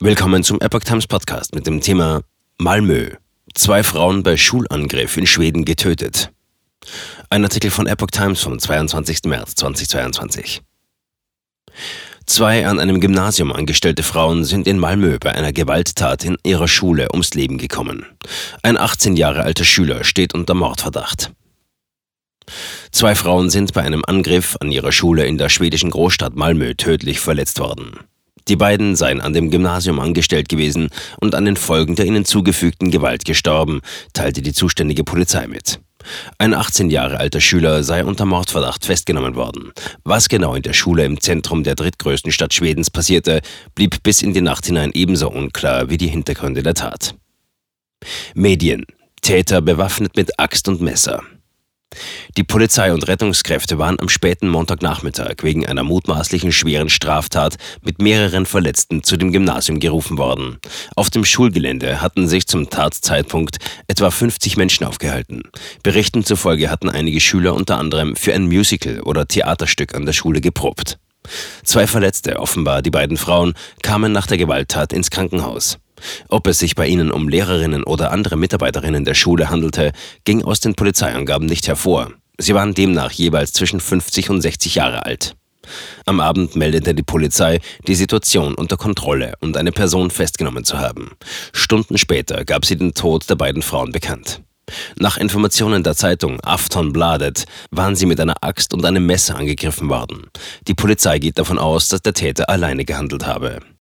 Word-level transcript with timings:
Willkommen 0.00 0.44
zum 0.44 0.60
Epoch 0.60 0.84
Times 0.84 1.08
Podcast 1.08 1.56
mit 1.56 1.66
dem 1.66 1.80
Thema 1.80 2.22
Malmö. 2.56 3.16
Zwei 3.54 3.82
Frauen 3.82 4.22
bei 4.22 4.36
Schulangriff 4.36 5.16
in 5.16 5.26
Schweden 5.26 5.64
getötet. 5.64 6.30
Ein 7.30 7.42
Artikel 7.42 7.72
von 7.72 7.88
Epoch 7.88 8.12
Times 8.12 8.40
vom 8.40 8.60
22. 8.60 9.24
März 9.24 9.56
2022. 9.56 10.62
Zwei 12.26 12.64
an 12.68 12.78
einem 12.78 13.00
Gymnasium 13.00 13.50
angestellte 13.50 14.04
Frauen 14.04 14.44
sind 14.44 14.68
in 14.68 14.78
Malmö 14.78 15.18
bei 15.18 15.34
einer 15.34 15.52
Gewalttat 15.52 16.22
in 16.22 16.36
ihrer 16.44 16.68
Schule 16.68 17.08
ums 17.10 17.34
Leben 17.34 17.58
gekommen. 17.58 18.06
Ein 18.62 18.76
18 18.76 19.16
Jahre 19.16 19.42
alter 19.42 19.64
Schüler 19.64 20.04
steht 20.04 20.32
unter 20.32 20.54
Mordverdacht. 20.54 21.32
Zwei 22.92 23.16
Frauen 23.16 23.50
sind 23.50 23.72
bei 23.72 23.82
einem 23.82 24.04
Angriff 24.06 24.56
an 24.60 24.70
ihrer 24.70 24.92
Schule 24.92 25.26
in 25.26 25.38
der 25.38 25.48
schwedischen 25.48 25.90
Großstadt 25.90 26.36
Malmö 26.36 26.74
tödlich 26.76 27.18
verletzt 27.18 27.58
worden. 27.58 27.98
Die 28.48 28.56
beiden 28.56 28.96
seien 28.96 29.20
an 29.20 29.34
dem 29.34 29.50
Gymnasium 29.50 30.00
angestellt 30.00 30.48
gewesen 30.48 30.88
und 31.20 31.34
an 31.34 31.44
den 31.44 31.56
Folgen 31.56 31.96
der 31.96 32.06
ihnen 32.06 32.24
zugefügten 32.24 32.90
Gewalt 32.90 33.24
gestorben, 33.24 33.80
teilte 34.14 34.40
die 34.40 34.54
zuständige 34.54 35.04
Polizei 35.04 35.46
mit. 35.46 35.80
Ein 36.38 36.54
18 36.54 36.88
Jahre 36.90 37.18
alter 37.18 37.40
Schüler 37.40 37.82
sei 37.82 38.04
unter 38.04 38.24
Mordverdacht 38.24 38.86
festgenommen 38.86 39.34
worden. 39.34 39.72
Was 40.04 40.28
genau 40.28 40.54
in 40.54 40.62
der 40.62 40.72
Schule 40.72 41.04
im 41.04 41.20
Zentrum 41.20 41.64
der 41.64 41.74
drittgrößten 41.74 42.32
Stadt 42.32 42.54
Schwedens 42.54 42.90
passierte, 42.90 43.42
blieb 43.74 44.02
bis 44.02 44.22
in 44.22 44.32
die 44.32 44.40
Nacht 44.40 44.64
hinein 44.64 44.92
ebenso 44.94 45.28
unklar 45.28 45.90
wie 45.90 45.98
die 45.98 46.08
Hintergründe 46.08 46.62
der 46.62 46.74
Tat. 46.74 47.14
Medien. 48.34 48.86
Täter 49.20 49.60
bewaffnet 49.60 50.16
mit 50.16 50.38
Axt 50.38 50.68
und 50.68 50.80
Messer. 50.80 51.22
Die 52.38 52.44
Polizei 52.44 52.92
und 52.92 53.08
Rettungskräfte 53.08 53.80
waren 53.80 53.98
am 53.98 54.08
späten 54.08 54.48
Montagnachmittag 54.48 55.42
wegen 55.42 55.66
einer 55.66 55.82
mutmaßlichen 55.82 56.52
schweren 56.52 56.88
Straftat 56.88 57.56
mit 57.82 58.00
mehreren 58.00 58.46
Verletzten 58.46 59.02
zu 59.02 59.16
dem 59.16 59.32
Gymnasium 59.32 59.80
gerufen 59.80 60.18
worden. 60.18 60.58
Auf 60.94 61.10
dem 61.10 61.24
Schulgelände 61.24 62.00
hatten 62.00 62.28
sich 62.28 62.46
zum 62.46 62.70
Tatzeitpunkt 62.70 63.56
etwa 63.88 64.12
50 64.12 64.56
Menschen 64.56 64.86
aufgehalten. 64.86 65.42
Berichten 65.82 66.22
zufolge 66.22 66.70
hatten 66.70 66.88
einige 66.88 67.18
Schüler 67.18 67.54
unter 67.54 67.76
anderem 67.76 68.14
für 68.14 68.32
ein 68.32 68.46
Musical 68.46 69.00
oder 69.00 69.26
Theaterstück 69.26 69.96
an 69.96 70.06
der 70.06 70.12
Schule 70.12 70.40
geprobt. 70.40 71.00
Zwei 71.64 71.88
Verletzte, 71.88 72.38
offenbar 72.38 72.82
die 72.82 72.92
beiden 72.92 73.16
Frauen, 73.16 73.54
kamen 73.82 74.12
nach 74.12 74.28
der 74.28 74.38
Gewalttat 74.38 74.92
ins 74.92 75.10
Krankenhaus. 75.10 75.78
Ob 76.28 76.46
es 76.46 76.60
sich 76.60 76.76
bei 76.76 76.86
ihnen 76.86 77.10
um 77.10 77.28
Lehrerinnen 77.28 77.82
oder 77.82 78.12
andere 78.12 78.36
Mitarbeiterinnen 78.36 79.04
der 79.04 79.14
Schule 79.14 79.50
handelte, 79.50 79.90
ging 80.22 80.44
aus 80.44 80.60
den 80.60 80.76
Polizeiangaben 80.76 81.48
nicht 81.48 81.66
hervor. 81.66 82.12
Sie 82.38 82.54
waren 82.54 82.72
demnach 82.72 83.10
jeweils 83.10 83.52
zwischen 83.52 83.80
50 83.80 84.30
und 84.30 84.40
60 84.40 84.76
Jahre 84.76 85.04
alt. 85.04 85.34
Am 86.06 86.20
Abend 86.20 86.56
meldete 86.56 86.94
die 86.94 87.02
Polizei 87.02 87.60
die 87.86 87.94
Situation 87.94 88.54
unter 88.54 88.76
Kontrolle 88.76 89.34
und 89.40 89.56
eine 89.56 89.72
Person 89.72 90.10
festgenommen 90.10 90.64
zu 90.64 90.78
haben. 90.78 91.10
Stunden 91.52 91.98
später 91.98 92.44
gab 92.44 92.64
sie 92.64 92.76
den 92.76 92.94
Tod 92.94 93.28
der 93.28 93.34
beiden 93.34 93.62
Frauen 93.62 93.92
bekannt. 93.92 94.40
Nach 94.96 95.16
Informationen 95.16 95.82
der 95.82 95.94
Zeitung 95.94 96.40
Afton 96.42 96.92
Bladet 96.92 97.46
waren 97.70 97.96
sie 97.96 98.06
mit 98.06 98.20
einer 98.20 98.36
Axt 98.42 98.74
und 98.74 98.84
einem 98.84 99.04
Messer 99.04 99.36
angegriffen 99.36 99.88
worden. 99.88 100.26
Die 100.66 100.74
Polizei 100.74 101.18
geht 101.18 101.38
davon 101.38 101.58
aus, 101.58 101.88
dass 101.88 102.02
der 102.02 102.14
Täter 102.14 102.48
alleine 102.48 102.84
gehandelt 102.84 103.26
habe. 103.26 103.60